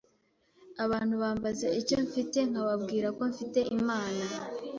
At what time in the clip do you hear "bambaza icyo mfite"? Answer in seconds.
1.23-2.37